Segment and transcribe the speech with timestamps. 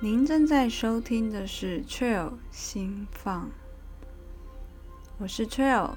[0.00, 3.50] 您正在收听的是 Trail 心放，
[5.18, 5.96] 我是 Trail，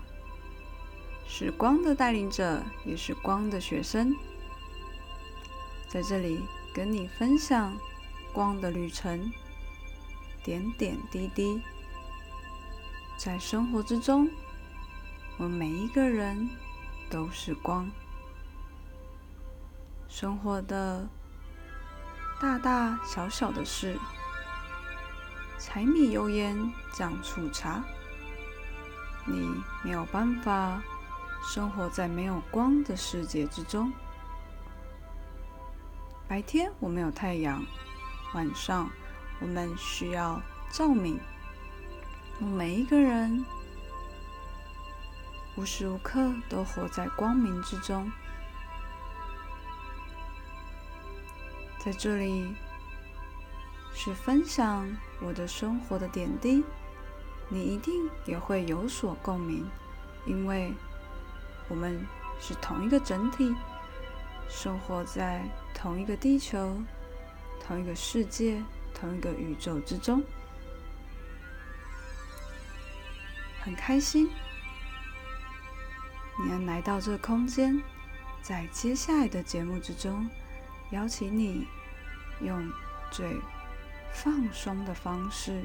[1.27, 4.15] 是光的带领者，也是光的学生，
[5.87, 6.41] 在这里
[6.73, 7.77] 跟你分享
[8.34, 9.32] 光的旅程，
[10.43, 11.61] 点点滴滴，
[13.18, 14.27] 在生活之中，
[15.38, 16.49] 我们每一个人
[17.07, 17.88] 都是光，
[20.07, 21.07] 生活的。
[22.42, 23.96] 大大小小的事，
[25.59, 26.58] 柴米油盐
[26.91, 27.84] 酱醋茶，
[29.27, 29.48] 你
[29.84, 30.82] 没有办法
[31.44, 33.94] 生活在没有光的世界之中。
[36.27, 37.63] 白天我们有太阳，
[38.34, 38.90] 晚上
[39.40, 41.20] 我们需要照明。
[42.40, 43.46] 我们每一个人
[45.55, 48.12] 无时无刻都活在光明之中。
[51.84, 52.53] 在这里
[53.91, 54.88] 是分享
[55.20, 56.63] 我的生活的点滴，
[57.49, 59.68] 你一定也会有所共鸣，
[60.27, 60.71] 因为
[61.68, 62.05] 我们
[62.40, 63.55] 是同一个整体，
[64.47, 65.44] 生活在
[65.74, 66.79] 同一个地球、
[67.66, 68.62] 同一个世界、
[68.94, 70.24] 同一个宇宙之中，
[73.63, 74.29] 很开心
[76.44, 77.81] 你能来到这空间，
[78.44, 80.29] 在接下来的节目之中。
[80.91, 81.66] 邀请你
[82.41, 82.69] 用
[83.11, 83.25] 最
[84.11, 85.63] 放松的方式，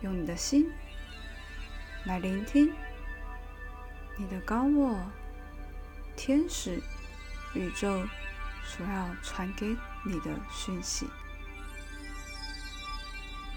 [0.00, 0.72] 用你的心
[2.06, 2.72] 来聆听
[4.16, 4.96] 你的高我、
[6.16, 6.82] 天使、
[7.52, 8.02] 宇宙
[8.64, 9.76] 所要传给
[10.06, 11.06] 你的讯息。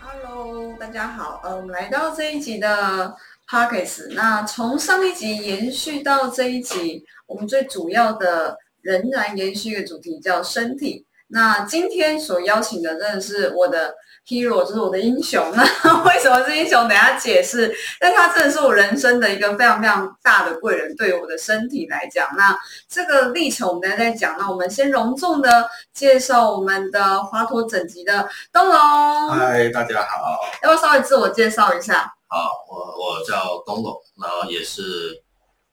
[0.01, 3.15] Hello，大家好，呃，我们来到这一集的
[3.47, 4.13] Pockets。
[4.13, 8.57] 那从上一集延续到这一集，我们最主要的。
[8.81, 11.05] 仍然延续一个主题叫身体。
[11.33, 13.95] 那今天所邀请的真的是我的
[14.27, 15.41] hero，就是我的英雄。
[15.55, 15.63] 那
[16.03, 16.89] 为什么是英雄？
[16.89, 17.73] 等下解释。
[18.01, 22.27] 但他真的是我人生的一个非常非常大的贵人，对我的身体来讲。
[22.35, 22.53] 那
[22.89, 24.37] 这个历程我们等下再讲。
[24.37, 29.29] 那我们先隆重的介绍我们的华佗整集的东龙。
[29.29, 30.41] 嗨，大家好。
[30.63, 32.13] 要不要稍微自我介绍一下？
[32.27, 35.23] 好，我我叫东龙，然后也是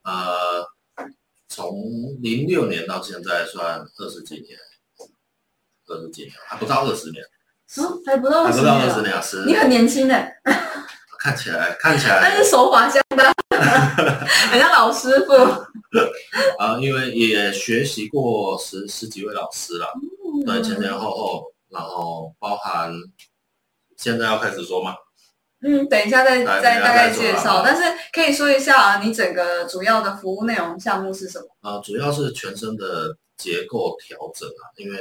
[0.05, 0.65] 呃。
[1.49, 1.75] 从
[2.21, 4.59] 零六年到现在算二十几年，
[5.87, 7.25] 二十几年还不到二十年，
[7.67, 9.45] 十，还不到还不到二十年，是。
[9.47, 10.15] 你很年轻呢，
[11.19, 13.35] 看起来看起来，但是手法相当，
[14.51, 15.33] 很像老师傅。
[16.59, 19.87] 啊，因为也学习过十十几位老师了，
[20.45, 22.93] 对，前前后后，然后包含
[23.97, 24.95] 现在要开始说吗？
[25.61, 27.83] 嗯，等一下再再大概介绍，但是
[28.13, 31.47] 可以说一下啊，你整个主要的服务内容项目是什么？
[31.63, 34.99] 呃，主要是全身的结构调整啊，因为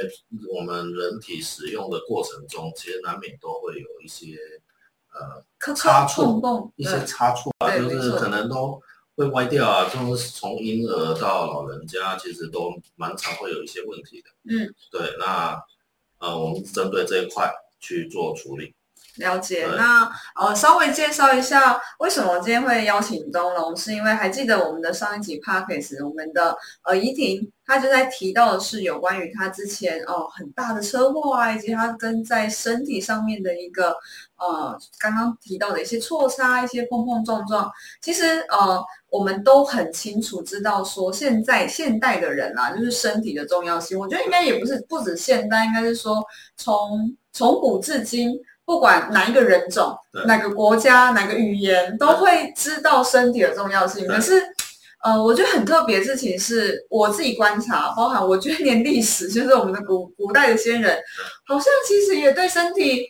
[0.52, 4.36] 我们人体使用的过程中，其实难免都会有一些
[5.14, 8.80] 呃差错，一些差错啊，就是可能都
[9.14, 14.30] 会歪掉啊，就是从婴儿到老人家，其实都蛮常会有一些问题的。
[14.50, 15.56] 嗯，对，那
[16.18, 17.48] 呃，我们针对这一块
[17.78, 18.74] 去做处理。
[19.18, 33.90] 了解，那呃，稍微介绍一下为什么今天会邀请东龙，是因为还记得我们的上一集 p a c k a g e 我们的呃怡婷，她就在提到的是有关于她之前哦很大的车祸啊，以及她跟在身体上面的一个
[34.38, 37.70] 呃刚刚提到的一些错差，一些碰碰撞撞。
[38.00, 38.80] 其实呃
[39.10, 43.98] 我们都很清楚知道说现在现代的人啊，就是身体的重要性。
[43.98, 46.22] 我觉得应该也不是不止现代，应该是说
[46.56, 48.38] 从从古至今。
[48.68, 49.96] 不管哪一个人种、
[50.26, 54.06] 哪个国家、哪个语言，都会知道身体的重要性。
[54.06, 54.42] 可是，
[55.02, 60.98] 呃，我觉得很特别的事情是，我自己观察，包含我觉得连历史，就是我们的古古代的先人，
[61.46, 63.08] 好像其实也对身体。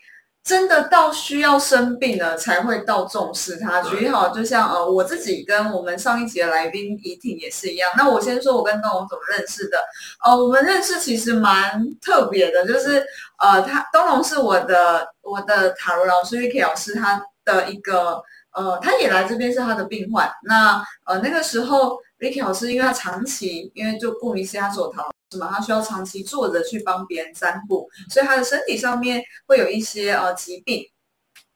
[0.48, 3.82] 真的到需要生病了才会到重视它。
[3.82, 7.90] 举例好，就像呃我自己跟我们上一集的来宾怡婷也是一样。
[7.98, 9.76] 那我先说我跟东龙怎么认识的。
[10.24, 13.04] 呃，我们认识其实蛮特别的，就是
[13.38, 18.22] 呃他东龙是我的我的塔罗老师 Vicky 老师，他的一个
[18.54, 20.32] 呃他也来这边是他的病患。
[20.44, 25.08] 那呃那个时候 Vicky 老师因为他长期因为就顾名思义他所讨。
[25.30, 25.46] 什么？
[25.52, 30.82] 他需要长期坐着去帮别人占卜，所以他的身体上面会有一些呃疾病。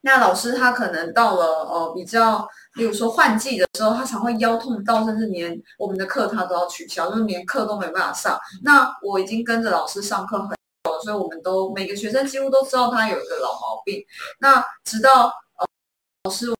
[0.03, 8.38] 那老师他可能到了呃比较，比如说换季的时候，他常会腰痛到甚至连我们的课他都要取消，就是连课都没办法上。
[8.62, 14.05] 那我已经跟着老师上课很久了，所以我们都每个学生几乎都知道他有一个老毛病。
[14.38, 15.67] 那直到呃
[16.25, 16.55] 老师，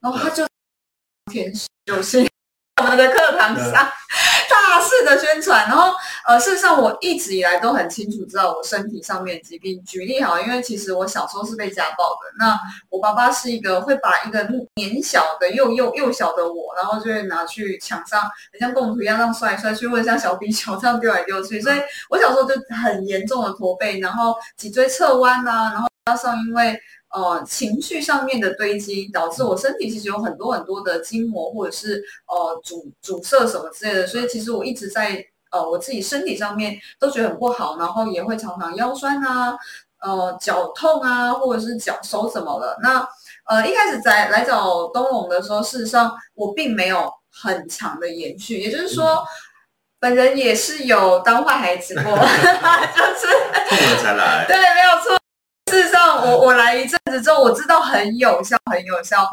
[0.00, 0.46] 然后他就
[1.32, 2.28] 天使有心。
[2.84, 5.94] 我们的课堂上大肆的宣传，然后
[6.28, 9.82] 呃，事实上我一直以来都很清楚知道我身体上面疾病。
[9.86, 12.58] 举例好，因为其实我小时候是被家暴的，那
[12.90, 18.20] 我爸爸是一个会把一个年小的又幼幼小的我，然后就会拿去墙上，
[18.52, 21.76] 很像供图一样这样摔来摔去，或者像小皮球这样丢来丢去，所以
[22.10, 26.78] 我小时候就很严重的驼背，然后脊椎侧弯呐，然后加上因为。
[27.14, 39.56] 呃，情绪上面的堆积，导致我身体其实有很多很多的筋膜，或者是呃阻阻塞什么之类的，所以其实我一直在呃我自己身体上面都觉得很不好，然后也会常常腰酸啊，
[40.02, 42.76] 呃脚痛啊，或者是脚手怎么了？
[42.82, 43.06] 那
[43.46, 49.24] 呃一开始在来找东龙的时候，事实上我并没有很强的延续，也就是说，
[50.00, 53.26] 本人也是有当坏孩子过， 就是
[53.68, 55.23] 痛了才来，对，没有错。
[55.74, 59.28] 事实上，我我来一阵子之后，我知道很有效，很有效。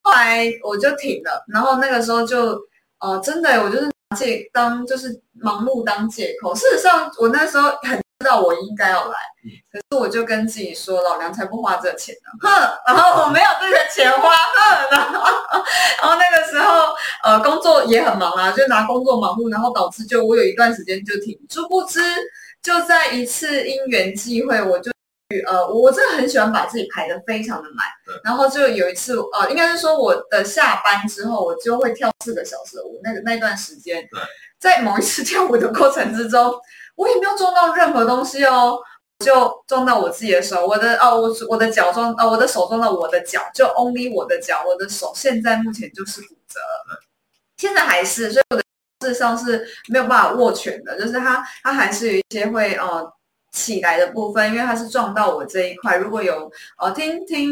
[0.00, 2.58] 后来我就停了，然后那个时候就，
[3.00, 6.54] 呃，真的，我就是拿借当就是忙碌当借口。
[6.54, 9.16] 事实上，我那时候很知道我应该要来，
[9.70, 12.50] 可是我就跟自己说，老娘才不花这钱呢，哼。
[12.86, 14.90] 然后我没有这个钱花，哼。
[14.90, 15.22] 然后，
[16.00, 16.94] 然后那个时候，
[17.24, 21.38] 呃，工作也很忙啊，就拿工作忙碌，然后导致就我有一段时间就停。
[21.50, 22.00] 殊不知，
[22.62, 24.90] 就在一次因缘际会，我就。
[25.46, 27.86] 呃，我真的很喜欢把自己排的非常的满，
[28.24, 32.98] 然后就有一次，呃，应该是说我的下班之后，我就会跳四个小时的舞。
[33.04, 34.08] 那个那段时间，
[34.58, 36.58] 在某一次跳舞的过程之中，
[36.96, 38.78] 我也没有撞到任何东西哦，
[39.22, 46.58] 就撞到我自己的手，我的哦，我我的脚撞，哦，我的手撞到我的脚，就 only 我的脚，我的手现在目前就是骨折，
[47.58, 48.62] 现在还是，所以我的
[49.02, 53.12] 事实上是没有办法握拳的，就是它它还是有一些会呃。
[53.52, 55.96] 起来的部分，因为它是撞到我这一块。
[55.96, 57.50] 如果有呃听听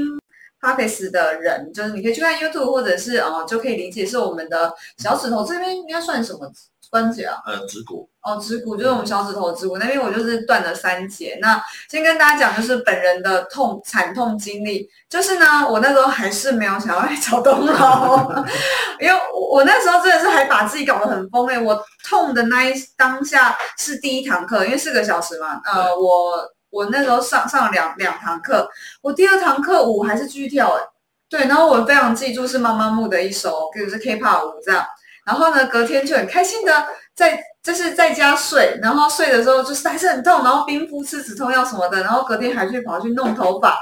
[0.60, 6.50] p o c k s 的人，就是你可以去看 YouTube，或者是呃就可以理解是我们的小指头这边应该算什么？
[6.90, 11.38] 关节啊，呃，指骨哦，指骨就是我们小指头指骨那边，我就是断了三节。
[11.40, 18.28] 那先跟大家讲，就是本人的痛惨痛经历，就是呢，我那时候还是没有想要来找东老，
[19.00, 21.58] 因为我我那时候真的是还把自己搞得很疯哎。
[21.58, 26.34] 我痛的那一当下是第一堂课，因为四个小时嘛，呃，我
[26.70, 28.68] 我那时候上上了两两堂课，
[29.02, 30.82] 我第二堂课舞还是继续跳哎，
[31.28, 34.84] 对，然后我非常记住是妈妈木的一首，就是 K-pop 舞这样。
[35.26, 43.76] 然后呢，隔天就很开心的在就是在家睡，然后睡的时候就是还是很痛，然后冰敷吃止痛药什么的，然后隔天还去跑去弄头发，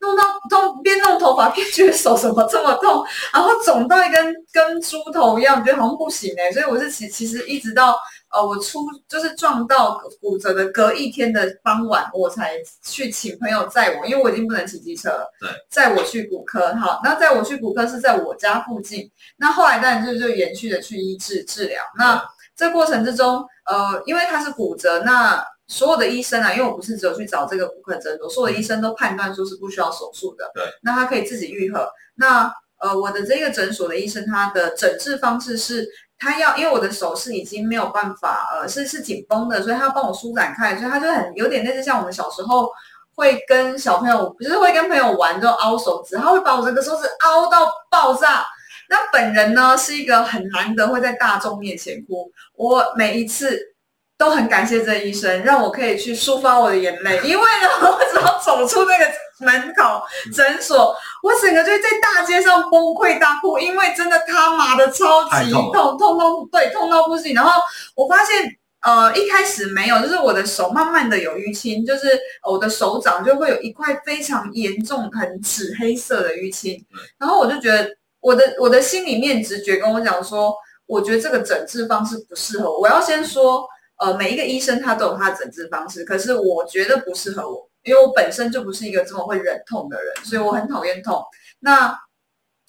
[0.00, 7.96] 弄到都边弄头发边觉得手怎么这么痛，然后肿到一根跟猪头一样，觉得好像不行哎，所以我是其其实一直到。
[8.30, 12.52] 呃，我出就是撞到骨折的隔一天的傍晚，我才
[12.84, 15.26] 去请朋友载我，因为我已经不能骑机车了。
[15.40, 19.10] 对，载我去骨科，好，那载我去骨科是在我家附近。
[19.38, 21.82] 那后来当然就就延续的去医治治疗。
[21.96, 22.22] 那
[22.54, 30.50] 这过程之中，呃，因为他是骨折，那所有的医生啊，因为我不是只有去找这个骨科诊所，所有的医生都判断说是不需要手术的。
[30.54, 31.88] 对，那他可以自己愈合。
[32.16, 35.88] 那呃，我的这个诊所的医生，他的诊治方式是。
[36.18, 42.70] 他要，因为我的手是已经没有办法，呃，是是紧绷的，所以他要帮我舒展开，所以他就很有点类似像我们小时候
[43.14, 48.44] 会跟小朋友，不是会跟朋友玩就凹手指，他会把我这个手指凹到爆炸。
[48.90, 53.74] 那本人呢是一个很难得会在大众面前哭，我每一次。
[54.18, 57.20] 都很感谢这医生，让我可以去抒发我的眼泪。
[57.22, 59.06] 因为呢， 我只要走出那个
[59.38, 60.02] 门口
[60.34, 67.32] 诊所，我整个就在大街上崩溃大哭，因为真的他妈的超级痛，痛痛对，痛到不行。
[67.32, 67.62] 然后
[67.94, 68.44] 我发现，
[68.82, 76.84] 呃，一开始没有，就是我的手慢慢的有淤青，就是我的手掌就会有一块非常严重、很紫黑色的淤青。
[77.20, 77.88] 然后我就觉得，
[78.18, 80.52] 我的我的心里面直觉跟我讲说，
[80.86, 82.80] 我觉得这个诊治方式不适合我。
[82.80, 83.64] 我要先说。
[83.98, 91.22] 呃，每一个医生他都有他的诊治方式，可是我觉得不适合我，因为我本身就不是一个这么会忍痛的人，所以我很讨厌痛。
[91.60, 91.88] 那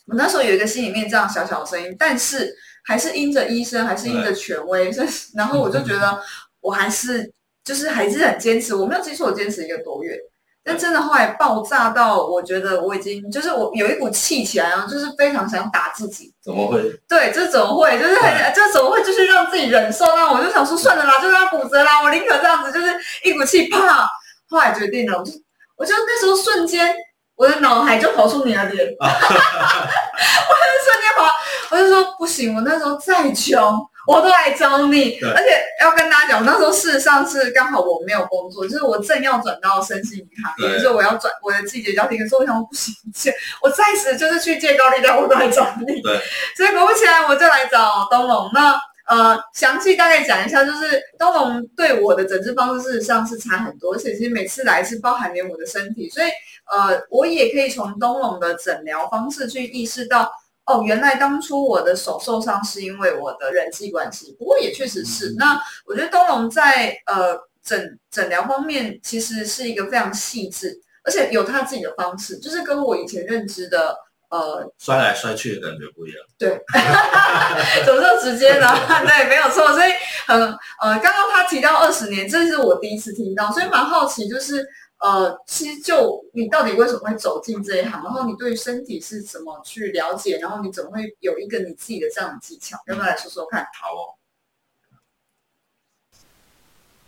[0.07, 6.19] 我那时候有一个心里面这样小小的声音，但是还是因着医生，还是因着权威，所以然后我就觉得
[6.61, 7.31] 我还是
[7.63, 8.73] 就是还是很坚持。
[8.73, 10.17] 我没有记错，我坚持一个多月。
[10.69, 16.31] 但真的后来爆炸到，我觉得我已经就是我有一股气起来啊，就是非常想打自己。
[16.43, 16.79] 怎么会？
[17.07, 17.97] 对，这怎么会？
[17.97, 19.01] 就是很，这怎么会？
[19.01, 20.05] 就是让自己忍受。
[20.15, 24.07] 那我就想说，算了啦，就让他骨折啦，我宁可这样子，就是一股气啪。
[24.47, 25.31] 后来决定了，我就，
[25.75, 26.95] 我就那时候瞬间，
[27.35, 29.11] 我的脑海就跑出你 的脸，我就
[30.85, 31.25] 瞬间跑，
[31.71, 33.75] 我就说不行，我那时候再穷，
[34.09, 35.19] 我都来找你。
[35.19, 42.17] 而且要跟大家讲，那时候事实上是刚好我没有工作，就是我正要转到身心银行，也就是我要转我的季节交替。
[42.17, 42.91] 可是我想不行，
[43.61, 46.01] 我暂时就是去借高利贷，我都来找你。
[46.01, 46.19] 对，
[46.57, 48.49] 所以果不其然，我就来找东龙。
[48.51, 48.75] 那
[49.07, 56.27] 呃，详细大概讲一下，就是东龙对我的诊治方式事实上是差很多，而且其实每次来是包含连我的身体，所以
[56.71, 60.31] 呃，我也可以从东龙的诊疗方式去意识到。
[60.69, 65.33] 哦，原来当初我的手受伤是因为我的人际关系，不过也确实是。
[65.35, 73.95] 那我觉得东龙在呃诊诊疗方面其实是一个非常细致，而且有他自己的方式，就是跟我以前认知的
[74.29, 76.19] 呃摔来摔去的感觉不一样。
[76.37, 76.49] 对，
[77.83, 78.67] 怎么这么直接呢？
[79.07, 79.73] 对，没有错。
[79.73, 79.91] 所以
[80.27, 80.39] 很
[80.81, 84.63] 呃，刚刚他提到二十年，这是我第一次听到，所以蛮好奇，就是。
[84.99, 93.65] 呃，其实就你到底为什么会走进这一行，然后你对身体是怎么去了解，然后你怎么会有一个你自己的这样的技巧，要不要来说说看？
[93.81, 94.19] 好哦。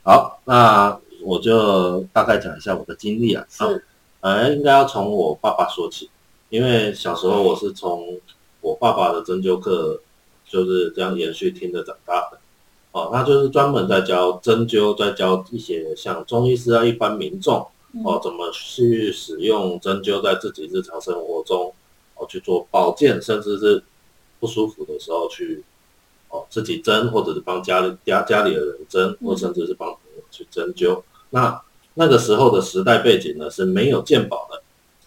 [0.04, 3.46] 好，那我就大概讲一下我的经历啊。
[3.50, 3.86] 是。
[4.22, 6.10] 呃，应该要从我爸爸说起，
[6.48, 8.18] 因为小时候我是从
[8.62, 10.02] 我爸爸的针灸课
[10.46, 12.40] 就是这样延续听着长大的。
[12.94, 17.68] 哦，那就是专门在教针灸，在教一些像中医师啊，一般民众。
[18.06, 21.74] 哦，怎么去使用针灸在自己日常生活中，
[22.16, 23.84] 哦去做保健，甚至是
[24.40, 25.62] 不舒服的时候去，
[26.30, 31.04] 哦自己针，或者是帮家里家家里的人针，或甚至是帮朋友去针灸。
[31.32, 31.62] 那
[31.96, 34.64] 那个时候的时代背景呢是没有鉴宝的。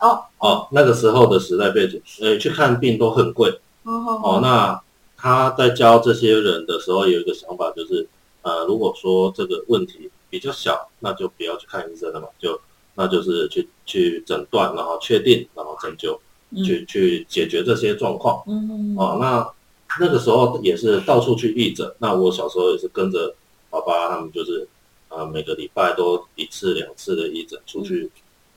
[0.07, 3.49] 哦哦，那个时候的时代背景，呃，去看病都很贵。
[3.85, 4.79] 哦哦，那
[5.17, 8.07] 他在教这些人的时候有一个想法，就是
[8.43, 12.61] 呃，如果说这个问题比较小，那就不要去看医生了嘛，就。
[12.97, 16.17] 那就是去去诊断，然后确定，然后针灸，
[16.65, 18.41] 去去解决这些状况。
[18.47, 19.53] 嗯，哦，那
[19.99, 21.93] 那个时候也是到处去义诊。
[21.99, 23.35] 那我小时候也是跟着
[23.69, 24.69] 爸爸他们，就是
[25.09, 28.09] 啊每个礼拜都一次两次的义诊，出去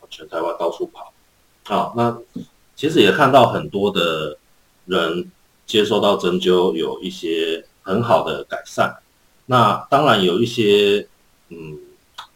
[0.08, 1.12] 全台湾到处跑。
[1.66, 2.16] 好，那
[2.76, 4.38] 其实也看到很多的
[4.86, 5.32] 人
[5.66, 8.96] 接受到针灸有一些很好的改善。
[9.48, 11.08] 那当然有一些
[11.50, 11.80] 嗯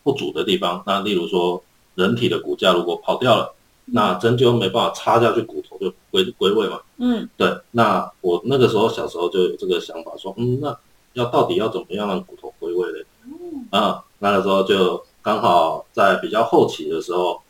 [0.01, 0.81] 不足的地方。
[0.87, 1.63] 那例如说。
[1.95, 3.53] 人体的骨架如果跑掉了，
[3.85, 6.79] 那针灸没办法插下去，骨头就归归位嘛。
[6.97, 7.53] 嗯，对。
[7.71, 10.77] 那我那个时候小时候就有这个想法，说，嗯，那
[11.13, 13.05] 要到底要怎么样让骨头归位嘞？
[13.25, 17.41] 嗯，啊，那个时候就刚好在比较后期的时候，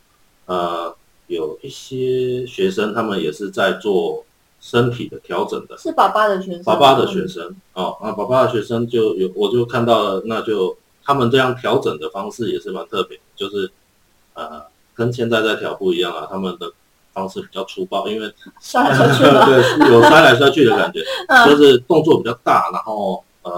[0.48, 0.96] 呃，
[1.28, 4.24] 有一些学生他们也是在做
[4.60, 13.72] 身体的调整的，是爸爸的学生，爸爸的学生哦，那爸爸的学生就有，我就看到了，那就他们这样调整的方式也是蛮特别，就是。
[14.34, 16.72] 呃，跟现在在挑不一样啊，他们的
[17.14, 19.24] 方式比较粗暴，因为摔来摔去
[19.80, 21.04] 对，有摔来摔去的感觉，
[21.48, 22.70] 就是动作比较大。
[22.72, 23.52] 然后呃，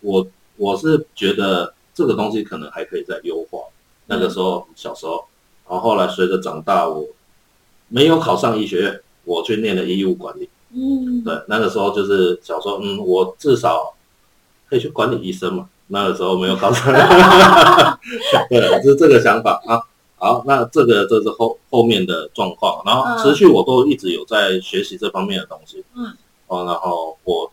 [0.00, 3.58] 我我是觉得这个东西可能还可以再优化。
[4.06, 5.24] 那个时候小时候，
[5.68, 7.06] 然后后来随着长大，我
[7.88, 10.48] 没有考上医学院，我去念了医务管理。
[10.74, 13.94] 嗯，对，那个时候就是小时候，嗯，我至少
[14.68, 15.68] 可以去管理医生嘛。
[15.88, 16.92] 那个时候没有考上，
[18.48, 19.82] 对，是这个想法啊。
[20.16, 25.84] 好，那这个这是后后面的状况，然后持续我都一直有在学习这方面的东西。
[25.94, 27.52] 嗯，哦，然后我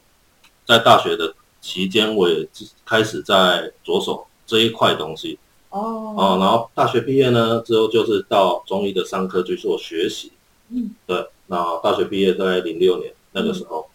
[0.67, 2.47] 在大学的期间，我也
[2.85, 5.39] 开始在着手这一块东西。
[5.69, 10.31] 哦，哦，然后大学毕业呢之后，就是到中医的商科去做学习。
[10.69, 13.89] 嗯，对，那大学毕业在零六年那个时候，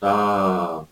[0.00, 0.84] 那。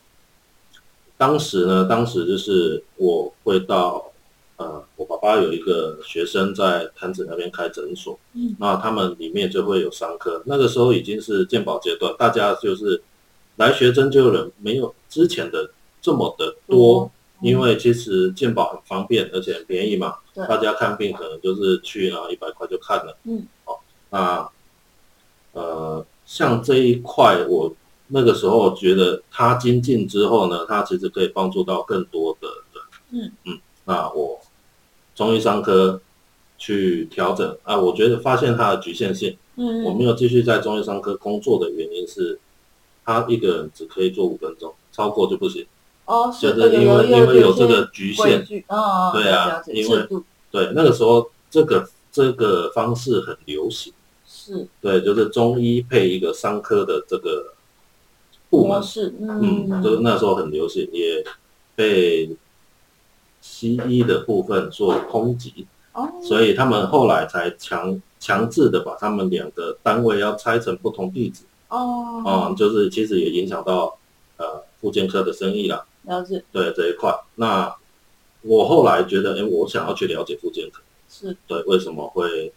[1.22, 4.10] 当时呢，当时就是我会到，
[4.56, 13.00] 呃，我爸爸有一个学生在潭子那边开诊所，嗯，那他们里面就会有商科，那个时候已经是鉴宝阶段，大家就是
[13.54, 17.08] 来学针灸的人没有之前的这么的多，
[17.40, 24.50] 因为其实鉴宝很方便，而且很便宜嘛，大家看病可能就是去啊一百块就看了，嗯，好，那
[25.52, 27.72] 呃，像这一块我。
[28.14, 32.84] 那个时候觉得他精进之后呢，他其实可以帮助到更多的人。
[33.10, 34.38] 嗯嗯，那我
[35.14, 35.98] 中医商科
[36.58, 39.36] 去调整啊，我觉得发现它的局限性。
[39.56, 42.38] 嗯我没有继续在中医商科工作的原因是，
[43.04, 45.66] 他一个人只可以做五分钟，超过就不行。
[46.04, 48.46] 哦，就是因为因为有这个局限。
[48.68, 50.06] 哦对啊，因为
[50.50, 53.90] 对那个时候这个这个方式很流行。
[54.26, 54.68] 是。
[54.82, 57.51] 对，就是中医配一个商科的这个。
[58.60, 61.24] 模式，嗯，就是那时候很流行，也
[61.74, 62.36] 被
[63.40, 73.98] 西医的部分做抨击，哦，所以他们后来才强强制的把他们两个单位要拆成不同地址，哦，啊，就是其实也影响到
[74.36, 75.84] 呃复健科的生意啦。
[76.02, 76.44] 了解。
[76.52, 77.74] 对这一块，那
[78.42, 80.82] 我后来觉得，哎，我想要去了解复健科。
[81.08, 81.36] 是。
[81.46, 82.52] 对，为什么会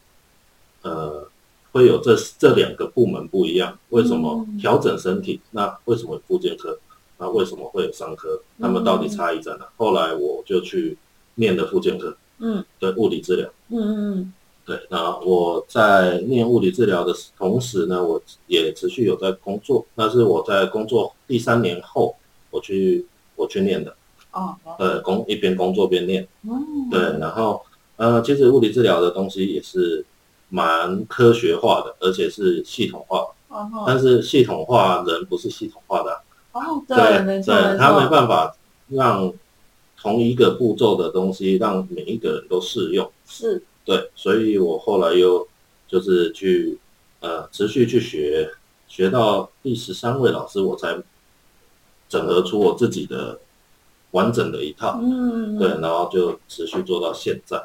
[0.81, 1.27] 呃
[1.75, 3.77] 会有这这两个部门不一样？
[3.89, 5.41] 为什么调整身体？
[5.51, 6.79] 那为什么复健科？
[7.17, 8.41] 那为什么会有伤科？
[8.61, 9.67] 他们到底差异在哪？
[9.75, 10.97] 后来我就去
[11.35, 12.15] 念的复健科。
[12.39, 12.63] 嗯。
[12.79, 13.49] 对，物理治疗。
[13.67, 14.33] 嗯嗯嗯。
[14.65, 19.85] 对，那我在念物理治疗的同时呢，我也持续有在工作。
[19.95, 22.15] 那是我在工作第三年后，
[22.51, 23.05] 我去
[23.35, 23.93] 我去念的。
[24.31, 24.55] 哦。
[24.79, 26.25] 呃，工一边工作边念。
[26.43, 26.55] 哦。
[26.89, 27.61] 对，然后
[27.97, 30.05] 呃，其实物理治疗的东西也是
[30.49, 33.27] 蛮科学化的，而且是系统化。
[33.49, 33.83] 哦。
[33.87, 36.21] 但是系统化人不是系统化的。
[36.51, 38.55] 哦，对，没错，对，他没办法
[38.87, 39.33] 让
[39.97, 43.11] 同一个步骤的东西让每一个人都适用。
[43.25, 43.63] 是。
[43.83, 45.47] 对，所以我后来又
[45.87, 46.79] 就是去
[47.19, 48.49] 呃持续去学，
[48.87, 50.97] 学到第十三位老师，我才
[52.07, 53.39] 整合出我自己的
[54.11, 54.99] 完整的一套。
[55.01, 57.63] 嗯，对，然后就持续做到现在。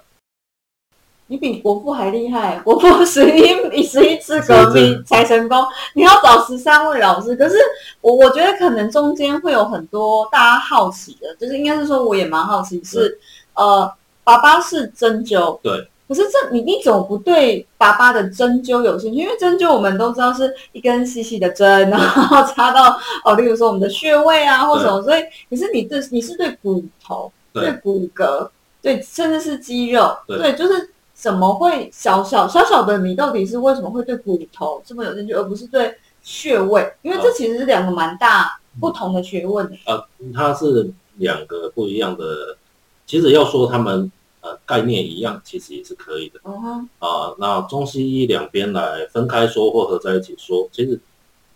[1.31, 7.37] 你比国父还厉害， 国父十一十一次革命才成功， 你要找十三位老师。
[7.37, 7.55] 可是
[8.01, 13.17] 我我觉得可能中间会有很多大家好奇的，就是应该是说我也蛮好奇，是
[13.55, 13.89] 呃，
[14.25, 15.89] 爸爸是针灸，对。
[16.09, 19.21] 可是这你你怎么不对爸爸的针灸有兴趣？
[19.21, 25.01] 因为针灸我们都知道是一根细细的针，然后插到 哦，例如说我们的穴位啊或什么。
[25.03, 28.49] 所以可是你对你是对骨头、对骨骼、
[28.83, 30.91] 对甚至是肌肉，对，就是
[31.21, 36.95] 怎么会小小小小的你到底是为什么会对骨头这么有兴趣，而不是对穴位？
[37.03, 39.71] 因为这其实是两个蛮大不同的学问。
[39.85, 40.03] 呃，
[40.35, 42.57] 它是两个不一样的。
[43.07, 44.11] 其实要说他们。
[44.43, 46.41] 呃，概念一样，其实也是可以的。
[46.45, 46.89] 嗯哼。
[46.99, 50.99] 啊，那中西医两边来分开说或合在一起说，其实，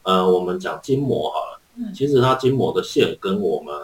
[0.02, 1.60] 呃，我们讲筋膜好了。
[1.76, 1.94] 嗯。
[1.94, 3.74] 其实它筋膜的线跟我们，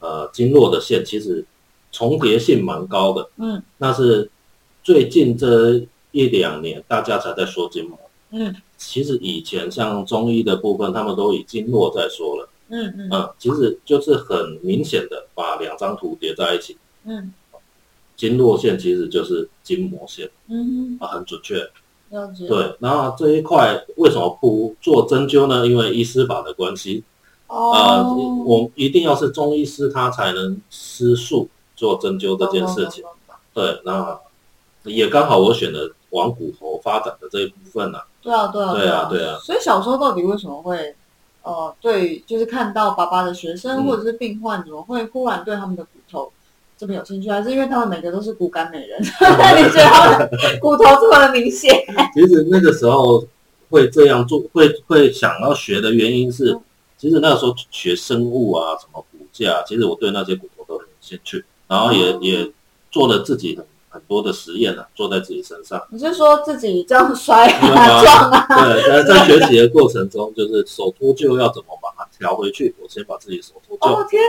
[0.00, 1.44] 呃，经络的线其实
[1.90, 3.28] 重叠性蛮高的。
[3.36, 3.62] 嗯。
[3.76, 4.30] 那是
[4.82, 7.98] 最近这一两年大家才在说筋膜。
[8.30, 8.54] 嗯。
[8.76, 12.48] 其实以前像中医的部分，他们都以经络在说了。
[12.68, 13.08] 嗯嗯。
[13.10, 16.76] 嗯，其实就是很明显的把两张图叠在一起。
[17.04, 17.32] 嗯。
[18.14, 21.68] 经络线其实就是筋膜线，嗯，啊，很准确。
[22.46, 25.66] 对，然后这一块为什么不做针灸呢？
[25.66, 27.02] 因为医师法的关系，
[27.46, 33.02] 啊，我一定要是中医师他才能施术做针灸这件事情。
[33.54, 34.20] 对，那
[34.84, 37.98] 也刚好我选了往骨头发展的这一部分呢。
[38.20, 39.38] 对啊，对啊，对啊，对啊。
[39.42, 40.94] 所以小时候到底为什么会，
[41.42, 46.32] 呃，对，就是看到爸爸的学生或者是病患，怎么会忽然对他们的骨头？
[46.78, 48.98] 这么有兴趣，还是因为他们每个都是骨感美人？
[49.02, 51.70] 你觉得骨头这么的明显？
[52.12, 53.24] 其实那个时候
[53.70, 56.58] 会这样做，会会想要学的原因是，
[56.98, 62.50] 其实那个时候学生物啊，什么骨架，其实我对那些骨头都很有兴趣，然后也也
[62.90, 65.80] 做了自己很很多的实验啊，做在自己身上。
[65.90, 68.46] 你是说自己这样摔啊、 撞啊？
[68.48, 72.74] 对，在在学习的过程中，就是手脱臼要怎么把它调回去？
[72.82, 73.94] 我先把自己手脱臼。
[73.94, 74.22] 哦天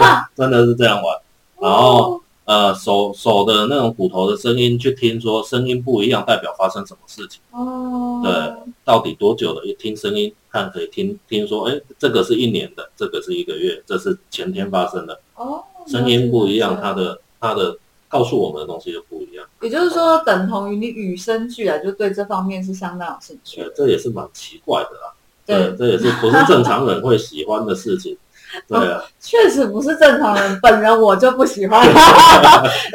[0.00, 0.28] 哪！
[0.34, 1.16] 真的是这样玩。
[1.60, 7.40] 然后，呃，手手的那种骨头的声音，去听说声音不一样，代表发生什么事情。
[7.50, 8.22] 哦。
[8.24, 9.62] 对，到底多久了？
[9.64, 15.20] 一听声音，看可以听听说，哎，这个是一年的，这个是一个月，这是前天发生的。
[15.34, 15.62] 哦。
[15.86, 17.76] 声音不一样，它的它的
[18.10, 19.46] 告诉我们的东西就不一样。
[19.62, 23.62] 也就是说，等同于你与生俱来就对这方面是相当有兴趣。
[23.62, 25.14] 对，这也是蛮奇怪的啦。
[25.46, 28.18] 对，这也是不是正常人会喜欢的事情。
[28.66, 30.58] 对啊，确实不是正常人。
[30.60, 31.92] 本人我就不喜欢， 如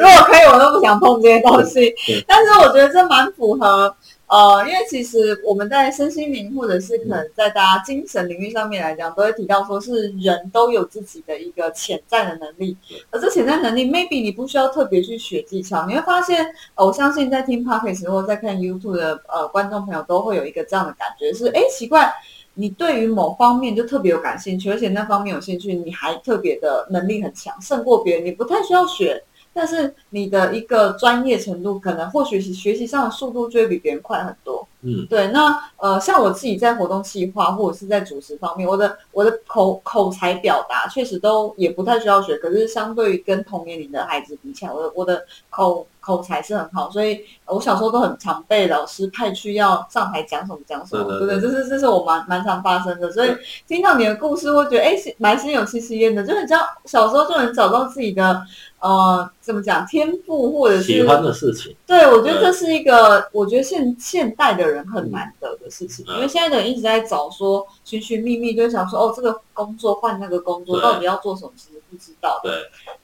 [0.06, 1.96] 果可以，我都不想碰这些东西。
[2.28, 3.96] 但是我觉得这蛮符合，
[4.28, 12.76] 呃，因为其实我们在身心灵或者是可能在大家精神领域上面来讲，都会提到说是人都有自己的一个潜在的能力。
[13.12, 22.12] 而这潜在能力，maybe 你不需要特别去学技巧，你会发现，我相信在听 podcast 或在看 YouTube 的呃观众朋友都会有一个这样的感觉，是哎奇怪。
[22.58, 28.26] 你对于某方面就特别有感兴趣，而且那方面有兴趣，你还特别的能力很强，胜过别人。
[28.26, 29.22] 你不太需要学，
[29.58, 34.68] 但是你的一个专业程度，可能或学习学习上的速度就会比别人快很多。
[34.82, 35.30] 嗯，对。
[35.30, 53.10] 那呃，像我自己在活动计划或者是在主持方面，我的我的口口才表达确实都也不太需要学，可是相对于跟同年龄的孩子比起来，我的我的口口才是很好，所以我小时候都很常被老师派去要上台讲什么讲什么，对不对，这是这是我蛮蛮常发生的。
[53.10, 53.32] 所以
[53.66, 58.46] 听到你的故事，会觉得哎，蛮心有戚戚焉的，就很像小时候就能找到自己的。
[58.86, 61.76] 呃，怎么讲天赋或者是喜欢的事情？
[61.88, 72.40] 对，我觉得这是一个，我觉得现现代的人很难得的事情，因为现在的人一直在找说寻寻觅觅，就想说哦，这个工作换那个工作，到底要做什么，其实不知道。
[72.44, 72.54] 对，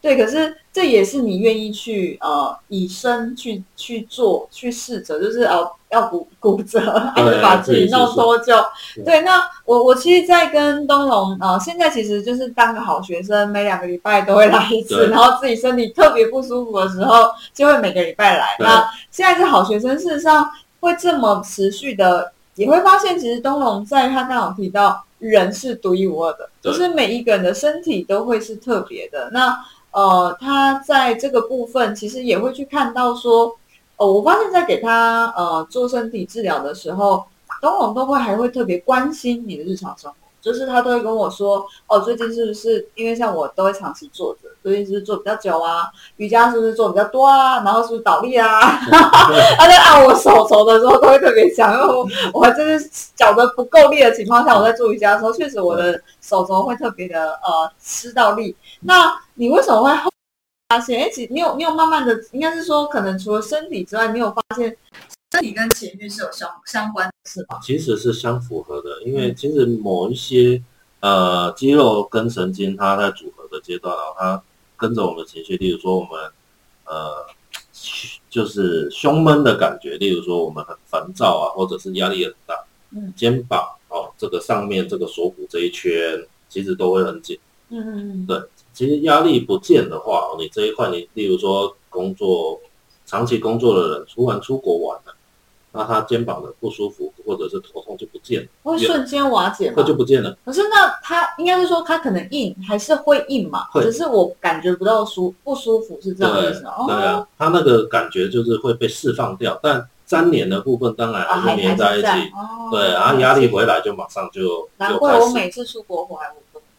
[0.00, 6.80] 对，可是这也是你愿意去呃以身去去做去试着，就是呃要骨 骨折，
[7.42, 8.54] 把自己弄多久？
[9.04, 18.56] 对，那我我其实，在跟东龙呃，现在其实就是当个好学生，每两个礼拜都会来一次，然后自己身体特别不舒服的时候，就会每个礼拜来。
[18.58, 20.50] 那现在是好学生，事实上
[20.80, 29.28] 会这么持续的，也会发现，其实东龙在他刚好提到，人是独一无二的，就是每一个人的身体都会是特别的。
[29.32, 29.56] 那
[29.92, 33.54] 呃，他在这个部分其实也会去看到说。
[34.06, 37.24] 我发现，在给他呃做身体治疗的时候，
[37.60, 45.88] 东龙都会还会特别关心你的日常生活，就是他都会跟我说，哦，最近是不是因为像我都会长期坐着，最近是不是坐比较久啊？
[46.16, 47.62] 瑜伽是不是做比较多啊？
[47.64, 48.60] 然后是不是倒立啊？
[49.58, 58.56] 他在按我手肘的时候，都会特别想，因为我我就是脚的不够力的情况下，我在做瑜伽的时候，确实我的手肘会特别的呃吃到力。
[58.80, 60.12] 那你为什么会？
[60.72, 64.74] 发现，哎，其你有你有慢慢的，应该是说，可能除了身体之外，你有发现
[65.32, 67.60] 身体跟情绪是有相相关的，是吧？
[67.62, 70.62] 其实是相符合的，因为其实某一些
[71.00, 74.42] 呃肌肉跟神经，它在组合的阶段然后，它
[74.78, 76.10] 跟着我们的情绪，例如说我们
[76.86, 77.26] 呃
[78.30, 82.54] 就是胸闷的感觉，例如说我们很烦躁啊，或者是压力很大，
[82.92, 88.42] 嗯，肩膀哦，这个上面这个锁骨这一圈其实都会很紧，嗯嗯嗯，对。
[88.72, 92.60] 其实压力不见的话，你这一块，你例如说工作
[93.04, 95.14] 长期工作的人，突然出国玩了，
[95.72, 99.74] 那他肩膀的不舒服或者是头痛就不见了，会瞬间瓦解吗？
[99.76, 100.36] 那就不见了。
[100.44, 103.66] 可是那他应该是说他可能硬还是会硬嘛？
[103.74, 106.86] 只是我感觉不到舒不舒服是这样意思哦。
[106.88, 112.06] 对啊，他那个感觉就是会被释放掉，但粘连的部分当然还是粘在一起。
[112.70, 114.68] 对，然后压力回来就马上就。
[114.78, 116.32] 难怪我每次出国回来。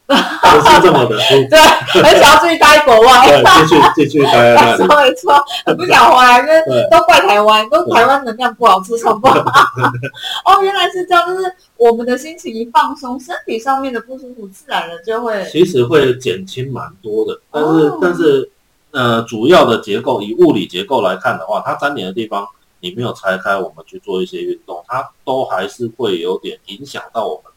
[0.06, 1.16] 不是这么的，
[1.48, 1.58] 对，
[2.02, 9.40] 很想要自己待国外，继续继续待在那里，没错，很不想回来，因为都怪台湾，都台湾能量不好，吃什不好。
[10.44, 17.40] 哦，原来是这样，就是我们的心情一放松，身体上面的不舒服自然的就会，其实会减轻蛮多的。
[17.50, 18.50] 但是但是
[18.90, 22.46] 呃，主要的结构以物理结构来看的话，它粘连的地方
[22.80, 27.53] 你没有拆开，我们去做一些运动，它都还是会有点影响到我们。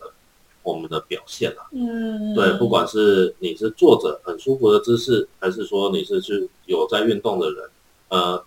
[0.67, 7.69] 我们的表现啊，嗯，对，不管是你是坐着很舒服的姿势，还是说你是去有在运动的人，
[8.09, 8.43] 呃，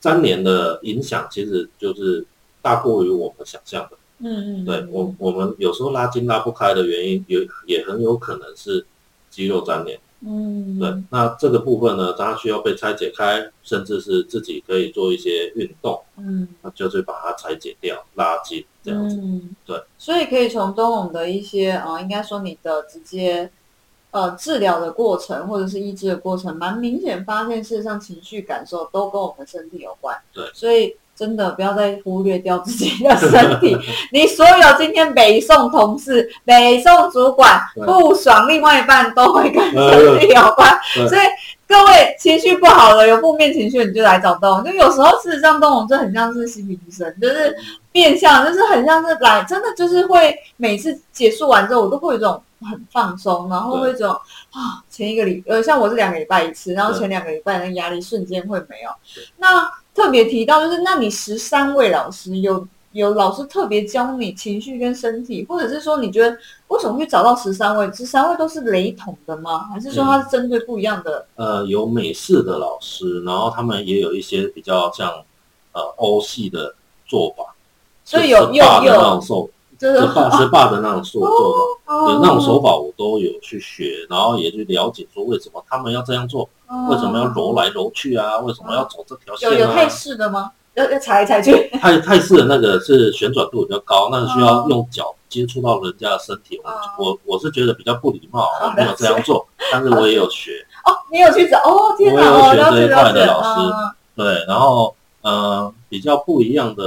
[0.00, 2.22] 粘连的影响其实就是
[2.60, 8.84] 大过于我们想象的，嗯嗯，对我我们有时候拉筋拉不开的原因，也也很有可能是
[9.30, 9.98] 肌肉粘连。
[10.24, 19.20] 嗯，对，那这个部分呢，它需要被拆解开，甚至是自己可以做一些运动，嗯，那就是把它拆解掉，拉筋这样子，
[19.66, 19.82] 对。
[19.98, 23.50] 所以可以从东龙的一些呃，应该说你的直接
[24.12, 30.96] 呃治疗的过程，或者是医治的过程，蛮明显发现，事实上情绪感受都跟我们身体有关，对，所以。
[31.14, 33.76] 真的不要再忽略掉自己的身体。
[34.12, 40.78] 你所有今天北宋同事、北宋主管不爽，另外一半都会跟身体有关。
[41.08, 41.20] 所以
[41.68, 44.64] 各位情绪不好了，有负面情绪，你就来找东龙。
[44.64, 47.56] 就有时候事实上，东龙就很像是心理医生，就是
[47.90, 54.10] 变相，就是很像是来，真的就是会每次结束完之后，我都会有一种很放松，然后会一种
[54.50, 58.90] 啊，前一个礼呃，像我是两个礼拜一次，然后前两个礼拜那压力瞬间会没有。
[59.38, 66.36] 那特别提到就是，那你十三位老师有有老师特别教你情绪跟身体，或者是说你觉得
[66.68, 67.90] 为什么会找到十三位？
[67.92, 69.68] 十三位都是雷同的吗？
[69.72, 71.26] 还是说他是针对不一样的？
[71.36, 75.10] 呃，有美式的老师，然后他们也有一些比较像
[75.72, 76.74] 呃欧系的
[77.06, 77.54] 做法，
[78.04, 79.50] 所以有有有。
[79.84, 86.48] 是霸是霸的那种做做法，有那种手法我都有去学，然后也去了解说为什么他们要这样做，
[86.90, 88.38] 为什么要揉来揉去啊？
[88.38, 89.52] 为什么要走这条线啊？
[89.52, 90.52] 有有泰式的吗？
[90.74, 91.68] 要要踩来踩去？
[91.80, 96.60] 泰泰式的那个是旋转度比较高，那需要用脚接触到人家的身体。
[96.98, 100.66] 我我我是觉得比较不礼貌，我没有这样做， 但是我也有学。
[100.84, 101.94] 哦，你有去找哦？
[101.96, 103.72] 天哪，我有学这一块的老师。
[104.16, 106.84] 对，然后呃，比较不一样的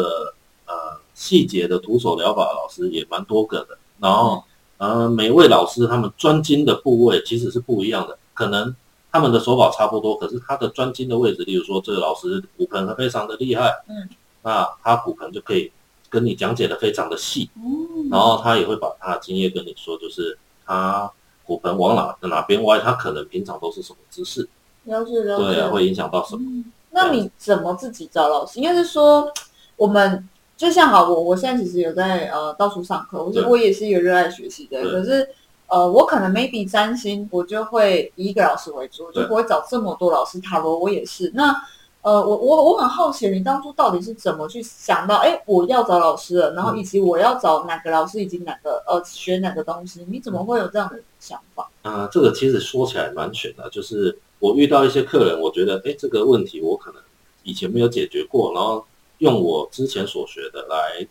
[0.68, 0.74] 呃。
[1.16, 4.44] 细节的徒手疗法老师也蛮多个的，然后，
[4.78, 8.76] 呃，每位老师他们专精的部位其实是不一样的，可能
[9.16, 14.10] 他们的手法差不多，可是他的专精的位置，例如说这个老师骨盆非常的厉害，嗯，
[14.44, 15.72] 那他骨盆就可以
[16.10, 21.10] 跟你讲解的非常的细，嗯，然后他也会把他的经验跟你说，就是他
[21.46, 24.50] 骨盆往哪哪边歪，他可能平常都是什么姿势，
[24.84, 26.66] 了解了解，对，会影响到什么？
[26.92, 28.60] 那你怎么自己找老师？
[28.60, 29.32] 应该是说
[29.78, 30.28] 我们。
[30.58, 34.82] 就像好，我我现在其实有在呃到处上课，我我也是一个热爱学习的。
[34.84, 35.28] 可是
[35.68, 40.40] 呃，我可能 maybe 占星，我就会以一个老师为主，就不会找这么多老师。
[40.40, 41.32] 塔罗我也是。
[41.34, 41.56] 那
[42.02, 50.06] 呃，我我我很好奇，你当初到底是怎么去想到，哎，我要找老师了，然后以及我要找哪个老师，以及哪个呃学哪个东西？
[50.10, 51.70] 你怎么会有这样的想法？
[51.82, 57.02] 啊，这个其实说起来蛮玄的，就是我遇到一些客人，我觉得哎，这个问题我可能
[57.44, 58.86] 以前没有解决过，然后。
[59.20, 61.08] 用我之前所学的来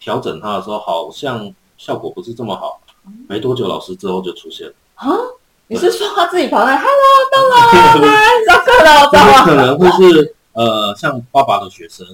[0.00, 2.80] 调整他的时候，好像效果不是这么好。
[3.28, 4.74] 没多久，老师之后就出现了。
[4.96, 5.16] 啊？
[5.66, 6.92] 你是说他自己跑来？Hello，
[7.32, 9.44] 到了， 来上课了，知道吗？
[9.46, 12.06] 可能会是呃，像爸爸的学生，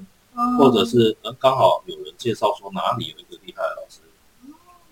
[0.57, 3.99] 或者是呃，刚好有人介绍说哪里有一个厉害的老师，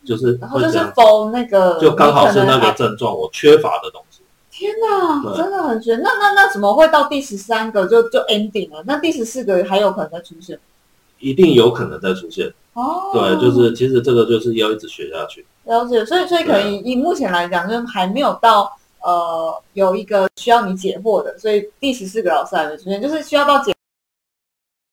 [0.05, 0.93] 就是然后就是。
[0.97, 4.23] 否那个，就刚好是那个症状，我缺乏的东西。
[4.51, 5.95] 天哪，真的很绝。
[5.95, 8.83] 那那那怎么会到第十三个就就 ending 了？
[8.87, 10.59] 那第十四个还有可能再出现？
[11.21, 12.53] 一定有可能再出现。
[12.73, 15.47] 哦，对，就是其实这个就是要一直学下去。
[15.69, 23.73] 了解，所以所以可以以目前来讲，就还没有到呃有一个需要你解惑的，所以第十四个老师还没出现，就是需要到解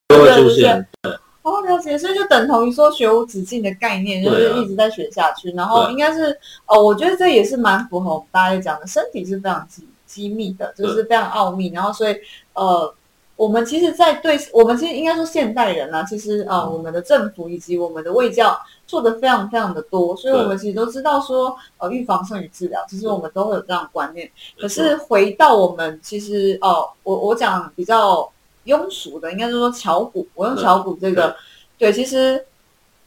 [0.08, 0.86] 都会出现。
[1.02, 1.12] 对。
[1.42, 5.52] 哦，了解，所以就等同于说学无止境的概念，就是一直在学下去。
[5.52, 6.36] 然后应该是，
[6.66, 11.70] 哦，我觉得这也是蛮符合我们大家讲的，身体是非常机机密的，就是非常奥秘。
[11.70, 12.18] 然后所以，
[12.54, 12.92] 呃，
[13.36, 24.30] 我们其实，在对我们其实应该说现代人啊，其实呃，我们的政府以及我们的卫教做的非常非常的多，所以我们其实都知道说，呃，预防胜于治疗，其实我们都会有这样的观念。
[24.60, 28.30] 可是回到我们其实，哦，我我讲比较。
[28.66, 31.36] 庸俗的应该是说巧骨，我用巧骨这个，
[31.78, 32.44] 对，其实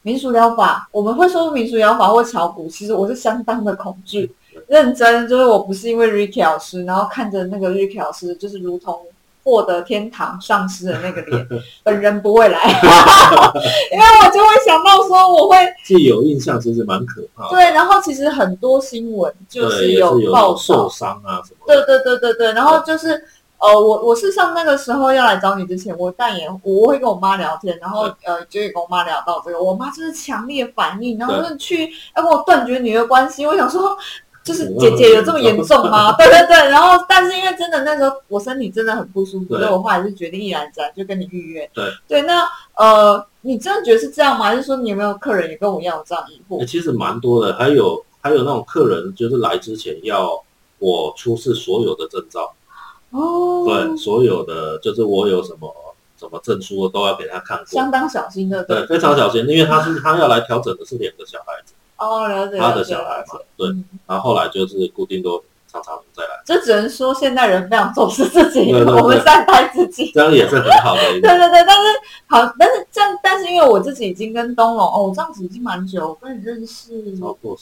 [0.02, 4.32] 民俗疗法，我们会说民俗疗法或巧骨，其实我是相当的恐惧，
[4.68, 9.04] 认真，就是我不是因为 Ricky 老师，然后看着那个 Ricky 老师，就是如同
[9.48, 11.48] 获得天堂上师的那个脸，
[11.82, 12.60] 本人不会来，
[13.92, 23.24] 因为我就会想到说我会既有印象，其实蛮可怕，对，然后其实很多新闻就是有报受伤啊什么，对对对对对，然后就是。
[23.60, 33.44] 呃，我我是上那个时候要来找你之前，我但也我会跟我妈聊天，然后呃，就也跟我妈聊到这个，我妈就是强烈反应，然后就去要跟我断绝女儿关系。
[33.44, 33.98] 我想说，
[34.48, 36.12] 就是姐姐有这么严重吗？
[36.18, 36.70] 对对对。
[36.70, 41.70] 然后，但是因为真的那时候我身体真的很不舒服，所以我后来是决定毅然决就跟你预约。
[41.74, 44.46] 对对，那呃，你真的觉得是这样吗？
[44.46, 46.64] 还是说你有没有客人也跟我一样有这样疑惑？
[46.66, 50.42] 其实蛮多的，还有还有那种客人就是来之前要
[50.78, 52.54] 我出示所有的证照。
[53.10, 55.74] 哦，对，所有的就是我有什么
[56.18, 61.57] 什么证书都要给他看过，相当小心的，对，非常小心，因为他是他要来调整的是两个小孩子，
[61.98, 63.68] 哦，了解，他的小孩嘛，对，
[64.06, 77.56] 然后后来就是固定都常常再来，这只能说现代人非常重视自己，我们善待自己，这样也是很好的， 对对对，但是好，但是这样，但是因为我自己已经跟东龙哦，这样子已经蛮久，我跟你认识超过。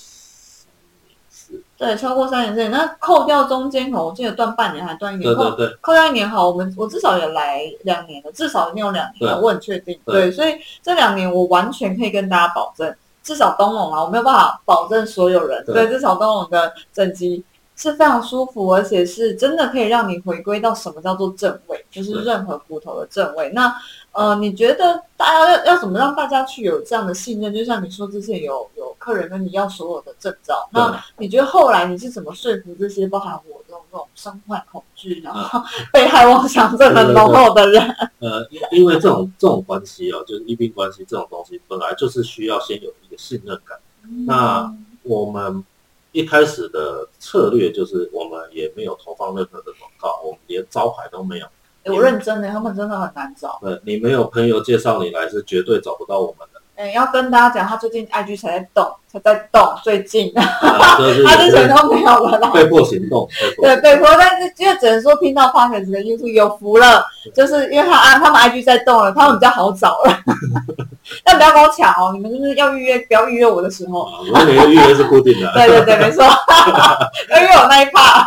[1.79, 9.97] 对，超过三年之内，那扣掉中间可能我记得断半年还断一年，对对对，扣掉一年好，我们我至少也来两年了，至少已经有两年了，我很确定。
[10.05, 12.93] 对，所以这两年我完全可以跟大家保证，
[13.27, 23.51] 至少东龙啊，我没有办法保证所有人，对，至少东龙的整机是非常舒服，而且是真的可以让你回归到什么叫做正位，就是任何骨头的正位。
[23.53, 23.75] 那
[24.13, 27.53] 呃，你觉得大家要要怎么让大家去有这样的信任？
[27.53, 35.63] 就像你说之前有有客人跟你要所有的证照，那你觉得后来你是怎么说服这些包含我这种这种身患恐惧，然后
[35.93, 37.83] 被害妄想症很浓厚的人？
[38.21, 43.79] 呃，因为这种这种关系哦，就是医病关系这种东西，本来就是需要先有一个信任感。
[44.27, 45.65] 那我们
[46.13, 51.47] 一开始的策略就是，我们也没有投放任何的广告，我们连招牌都没有。
[51.85, 53.59] 我认真的，他们真的很难找。
[53.63, 56.61] 对，你没有朋友介绍你来，是绝对找不到我们的。
[56.75, 62.51] 哎，要跟大家讲，他最近 IG 才在动，才在动，最近， 他之前都没有了。
[62.53, 63.27] 被迫行动，
[63.63, 70.23] 对，被迫，但是因为只能说听到 p o d c 的 YouTube 有福了，就是因为他啊，他们 IG 在动了，他们比较好找了。
[71.25, 74.09] 但不要跟我抢哦，你们就是要预约，不要预约我的时候。
[74.33, 75.51] 我每个预约是固定的。
[75.55, 76.25] 对对对，没错，
[77.31, 78.27] 要约我那一 part。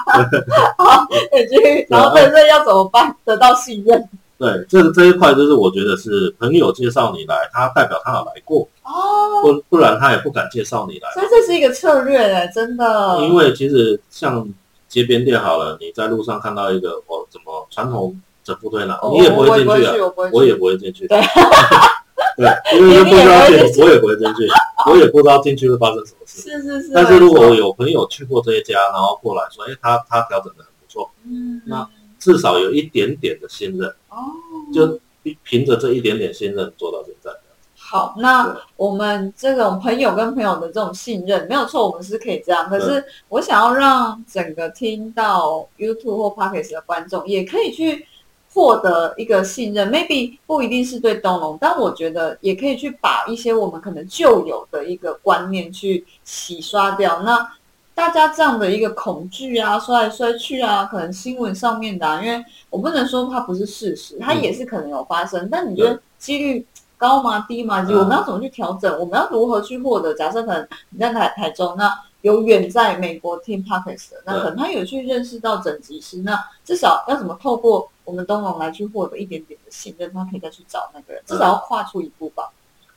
[0.77, 1.07] 好，
[1.49, 3.15] 继续，然后对，所以要怎么办？
[3.25, 4.07] 得到信任。
[4.37, 11.11] 对，这个这一块就是我觉得是朋友介绍你来，他代表他有来过哦，不不然他也不敢介绍你来。
[11.11, 13.19] 所以这是一个策略哎，真的。
[13.19, 14.47] 因为其实像
[14.87, 21.05] 街边店好了，你在路上看到一个哦，怎么传统整复推拿，你也不会进去啊，我也不会进去。
[21.05, 21.19] 对，
[22.39, 24.47] 对，因为不知道进，我也不会进去，
[24.89, 26.41] 我也不知道进去会发生什么事。
[26.41, 26.91] 是 是是。
[26.95, 31.85] 但是如果有朋友去过这一家，然后过来说，哎，他他调整的很不错，嗯，那
[32.17, 34.17] 至少有一点点的信任，哦，
[34.73, 34.97] 就
[35.43, 37.29] 凭着这一点点信任做到现在。
[37.75, 42.69] 好，那我们这种朋友跟朋友的这种信任没有错，我们是可以这样。
[42.69, 48.05] 可是我想要让整个听到 YouTube 或 Podcast 的观众也可以去
[48.53, 57.21] 获得一个信任，maybe 不一定是对东龙，但我觉得也可以去把一些我们可能旧有的一个观念去洗刷掉。
[57.21, 57.47] 那
[57.93, 66.65] 大家这样的一个恐惧啊，摔来摔去啊，可能新闻上面的，因为我不能说它不是事实，它也是可能有发生，但你觉得几率？
[66.97, 67.45] 高吗？
[67.47, 67.77] 低吗？
[67.91, 68.99] 我们要怎么去调整？
[68.99, 70.13] 我们要如何去获得？
[70.15, 71.89] 假设可能你在台台中，那
[72.21, 82.51] 有远在美国听 Podcast 的，那可能他有去认识到整脊师，那至少要怎么透过我们东龙来去获得一点点的信任，他可以再去找那个人，至少要跨出一步吧。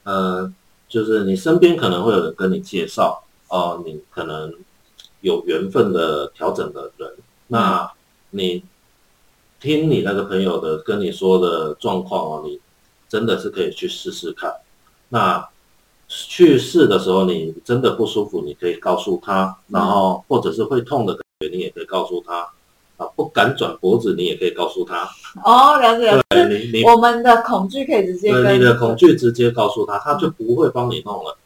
[0.04, 0.52] 呃，
[0.88, 4.52] 就是你身边可能会有人跟你介绍，哦，你可能
[5.20, 7.14] 有缘分的调整的人，
[7.48, 7.90] 那
[8.30, 8.64] 你
[9.60, 12.60] 听你那个朋友的跟你说的状况哦，你。
[13.08, 14.50] 真的是可以去试试看。
[15.10, 15.46] 那
[16.28, 22.48] 去试的时候，你真的不舒服，你可以告诉他，然后或者是会痛的感觉，你也可以告诉他。
[22.98, 25.08] 啊，不敢转脖子，你也可以告诉他。
[25.42, 26.46] 哦，了解了解。
[26.48, 31.36] 你你我们的恐惧可以直接对你的恐惧直接告诉他，他就不会帮你弄了。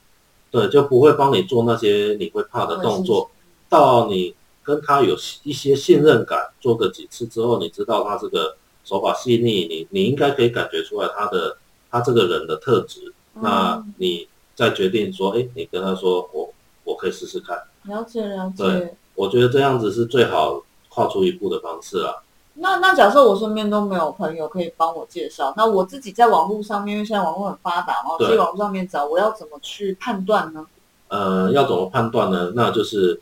[0.50, 3.30] 对，就不会帮你做那些你会怕的动作。
[3.68, 8.56] 到你跟他有一些信任感，做个几次之后，你知道他这个。
[8.88, 11.56] 手法细腻，你你应该可以感觉出来他的
[11.90, 17.56] 他这个人的特质，那你再决定说，哎，你跟他说，我我可以试试看。
[17.84, 18.64] 了解了解。
[18.64, 22.14] 对，我觉得这样子是最好跨出一步的方式啊。
[22.54, 30.66] 那那假设我身边都没有朋友可以帮我介绍，那我自己在网络上面，因为现在网络很发达嘛，以网络上面找，我要怎么去判断呢？
[31.08, 32.52] 呃，要怎么判断呢？
[32.54, 33.20] 那就是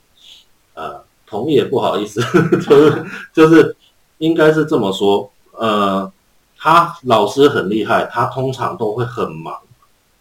[0.75, 2.21] 呃，同意也不好意思，
[2.65, 3.77] 就是就是
[4.19, 5.29] 应该是这么说。
[5.59, 6.11] 呃，
[6.57, 9.61] 他老师很厉害，他通常都会很忙，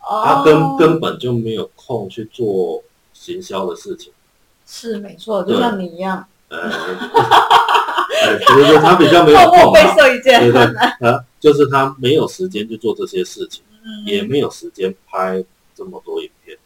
[0.05, 4.11] 他根根本就没有空去做行销的事情。
[4.65, 6.25] 是没错，就像你一样。
[6.49, 9.73] 呃，所以 他比较没有 空。
[9.73, 10.39] 背色一件。
[10.39, 13.63] 对对，啊，就是他没有时间去做这些事情，
[14.05, 15.43] 也没有时间拍
[15.75, 16.57] 这么多影片。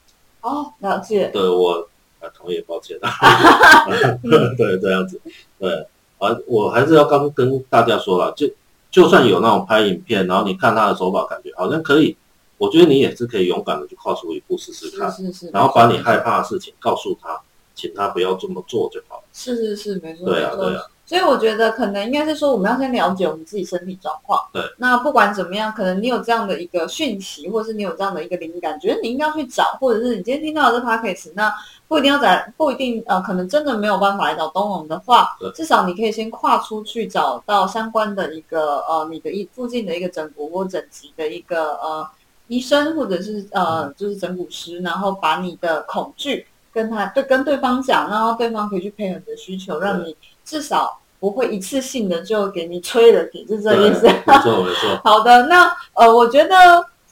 [0.41, 1.29] 哦，了解。
[1.29, 1.87] 对我，
[2.19, 2.97] 啊，同意，抱歉。
[4.57, 5.19] 对，这样子，
[5.59, 5.87] 对。
[6.19, 8.49] 啊，我还是要刚跟大家说了，就
[8.89, 12.17] 就算有那种拍影片，然后你看他的手法，感觉好像可以，
[12.57, 17.39] 我觉得你也是可以勇敢的去跨出一步试试看，是是是，然后把你害怕的事情告诉他，
[17.75, 19.23] 请他不要这么做就好了。
[19.33, 20.25] 是是是，没错。
[20.25, 20.83] 对啊对啊。
[21.05, 24.37] 所以我觉得可能应该是说，我们要先了解我们自己身体状况。
[24.51, 24.61] 对。
[24.77, 31.53] 那不管怎么样，可能你有这样的一个讯息，或者是你有这样的一个灵感，觉得你应该去找，或者是你今天听到的这 p a c k a g e 那
[31.87, 42.05] 不一定要在，不一定呃，可能真的没有办法来找东龙的话，至少你可以先跨出去找到相关的一个呃，你的一附近的一个整骨或整脊的一个呃
[42.47, 50.15] 医生，或者是呃就是整骨师，然后把你的恐惧跟他对跟对方讲，然后对方可以去配合你的需求，让你。
[50.45, 54.07] 至少不会一次性的就给你吹了底，是这意思。
[54.25, 54.97] 没错没错。
[55.03, 56.55] 好的，那呃，我觉得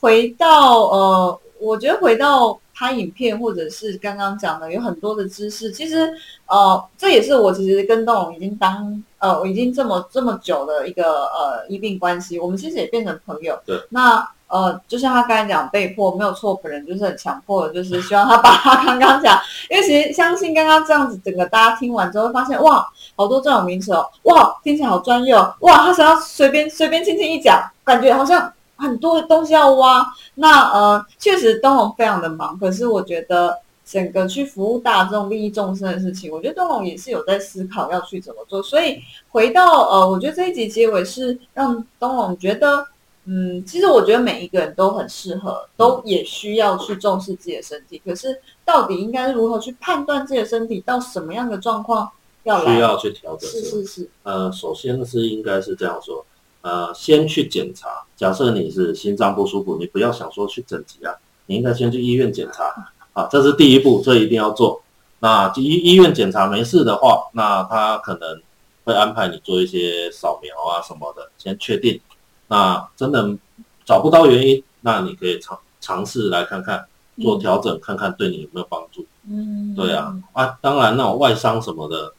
[0.00, 6.12] 回到呃，我觉得回到拍影片或者是刚刚讲的有很多的知识，其实
[6.46, 13.58] 呃，这也是我其实跟董已经当呃，我已经这么这么久的一个呃医病关系，我们其实也变成朋友。
[13.64, 13.80] 对。
[13.88, 14.28] 那。
[14.48, 19.36] 呃，就像他刚才讲，被迫没有错，本人就是很强迫的，就是希望他把他 刚刚讲，
[19.68, 22.86] 因为其实相信刚刚这样子，整个大家听完之后发现，哇，
[23.16, 30.06] 好多这种名词哦，哇，听起来好专业哦，哇，他想要随便随便轻轻一讲，感觉好像很多东西要挖。
[30.34, 38.62] 那呃，确实东龙非常的忙，可是我觉得整个去服务大众、利益众生的事情，我觉得东龙也是有在思考要去怎么做。
[38.62, 38.98] 所以
[39.30, 42.86] 回到呃，我觉得这一集结尾是让东龙觉得。
[43.28, 48.00] 嗯，其实我觉得每一个人都很适合，都也需要去重视自己的身体。
[48.04, 52.08] 可是，到底应该如何去判断自己的身体到什么样的状况
[52.44, 53.50] 要需要去调整？
[53.50, 54.08] 是是是。
[54.22, 56.24] 呃，首先是应该是这样说，
[56.66, 57.88] 呃，先去检查。
[58.16, 61.14] 假设你是心脏不舒服，你不要想说去整脊啊，
[61.46, 64.82] 你应该先去医院检查啊，这是第一步，这一定要做。
[65.20, 68.42] 那医医院检查没事的话，那他可能
[68.84, 72.00] 会安排你做一些扫描啊什么的，先确定。
[72.48, 73.36] 那真的
[73.84, 76.84] 找不到原因，那你可以尝尝试来看看
[77.22, 79.06] 做调整，看看对你有没有帮助。
[79.30, 82.12] 嗯，对啊，啊，当然那种外伤什么的，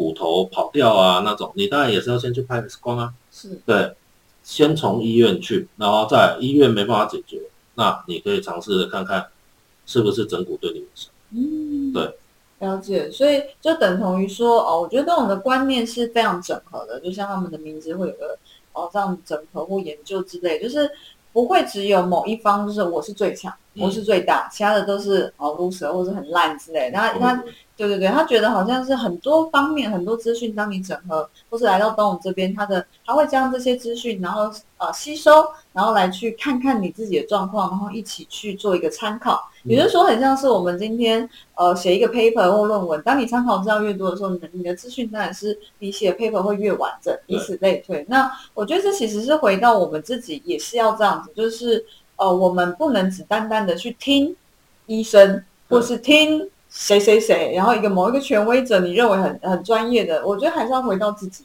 [0.00, 3.12] 骨头跑掉啊那种，你当然也是要先去拍 X 光啊。
[3.30, 3.94] 是，对，
[4.42, 7.42] 先从医院去，然后在医院没办法解决，
[7.74, 9.26] 那你可以尝试看看
[9.84, 11.10] 是不是整骨对你有效。
[11.32, 12.14] 嗯，对，
[12.60, 13.10] 了解。
[13.10, 18.38] 所以就等同于说，哦，我觉得这种的观念是非常整合的，就像他们的名字会有个
[18.72, 20.90] 哦这样整合或研究之类，就是
[21.34, 26.90] 不会只有某一方，就是我是最强，我是最大，其他的都是哦 loser 或者很烂之类。
[26.90, 27.44] 那他。
[27.80, 35.30] 对对对，他觉得好像是很多方面很多资讯，当你整合或是来到东龙这边，他的他会将这些资讯，然后呃吸收，
[35.72, 39.48] 然后来去看看你自己的状况，然后一起去做一个参考。
[39.64, 48.04] 也就是说，很像是我们今天呃写一个 paper 或论文，当你参考资料越多的时候，你的你的资讯当然是比写 paper 会越完整，以此类推。
[48.10, 51.82] 那我觉得这其实是回到我们自己也是要这样子，就是
[52.16, 54.36] 呃我们不能只单单的去听
[54.84, 56.46] 医生或是听。
[56.70, 61.44] 谁谁谁，然后一个某一个权威者，你认为很很专业的，我觉得还是要回到自己，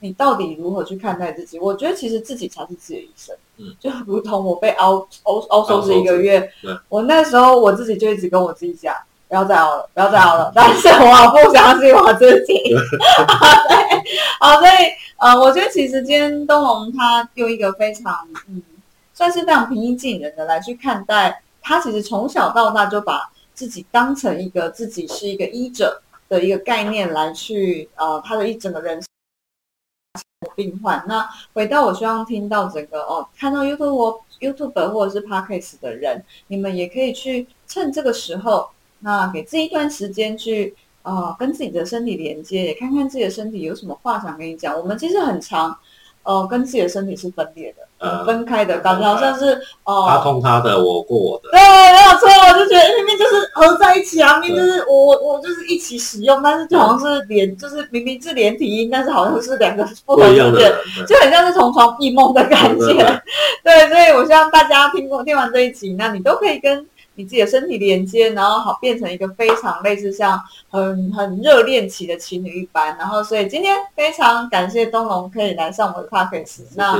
[0.00, 1.58] 你到底如何去看待自己？
[1.58, 3.34] 我觉得其实自己才是自己的医生。
[3.56, 6.52] 嗯，就如同我被凹凹凹收拾一个月，
[6.90, 8.94] 我那时候我自己就一直跟我自己讲，
[9.28, 10.52] 不要再凹了，不要再凹了。
[10.54, 12.52] 但是我不相信我自己。
[12.68, 13.76] 对，
[14.38, 14.70] 好，所以
[15.16, 18.62] 呃，我觉得其实今天东龙他用一个非常嗯，
[19.14, 23.30] 算是非常平易近人的来去看待，他其实从小到大就把。
[23.56, 29.02] 自己当成一个自己是一个医者的一个概念来去，呃，他的一整个人
[30.54, 31.02] 病患。
[31.08, 38.68] 那回到我希望听到整个哦，看到 YouTube、YouTube 或者是 Podcast 的人，你们也可以去趁这个时候，
[39.00, 44.78] 那给自己一段时间去，呃，跟自己的身体连接，也看看自己的身体有什么话想跟你讲。
[44.78, 45.76] 我们其实很长。
[46.26, 60.74] 呃，跟自己的身体是分裂的，分开的，感觉好像是哦，他痛他的，我过我的，对，没有错，我就觉得明明就是合在一起啊，明明就是我我就是一起使用，但是就好像是连，就是明明是连体婴，但是好像是两个不同的人，
[61.06, 63.22] 就很像是同床异梦的感觉，
[63.62, 66.86] 对，所以我希望大家听过听完这一集，那你都可以跟。
[67.16, 70.40] 你自己的身体连接，然后好变成一个非常类似像
[70.70, 76.60] 很很热恋期的情侣一般，然后所以今天非常感谢东龙可以来上我们的 podcast。
[76.76, 76.98] 那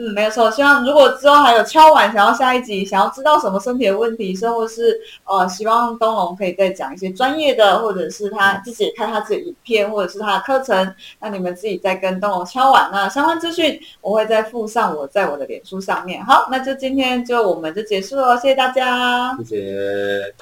[0.00, 0.50] 嗯，没有错。
[0.50, 12.88] 希望如果之后还有敲碗想要下一集，想要知道什么身体的问题，甚或是呃，希望东龙可以再讲一些专业的，或者是他自己看他自己的影片，或者是他的课程，那你们自己再跟东龙敲碗。
[12.90, 16.24] 那相关资讯我会再附上我在我的脸书上面。
[16.24, 19.36] 好，那就今天就我们就结束了，谢谢大家。
[19.44, 20.34] 谢谢。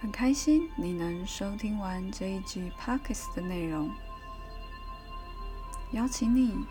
[0.00, 3.90] 很开心你能收听完这一集 Pockets 的内容，
[5.92, 6.66] 邀请你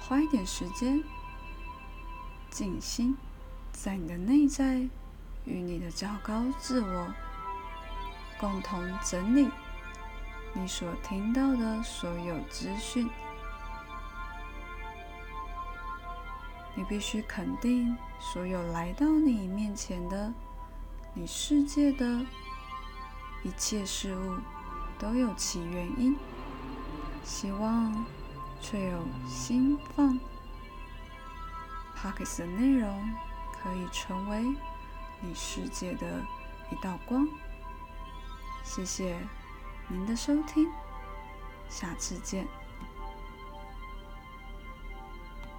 [0.00, 1.02] 花一点时间
[2.50, 3.16] 静心，
[3.72, 4.88] 在你的内在
[5.44, 7.12] 与你的较高自我
[8.38, 9.48] 共同整理
[10.52, 13.10] 你所听到的所有资讯。
[16.76, 20.32] 你必须肯定，所有来到你面前的、
[21.12, 22.24] 你世界的
[23.42, 24.36] 一切事物
[24.98, 26.16] 都有其原因。
[27.22, 28.04] 希望
[28.64, 30.18] 却有心放
[31.94, 33.14] p o c k e t 的内容
[33.52, 34.42] 可以成为
[35.20, 36.24] 你世界的
[36.70, 37.28] 一道光。
[38.64, 39.18] 谢谢
[39.86, 40.66] 您的收听，
[41.68, 42.63] 下次见。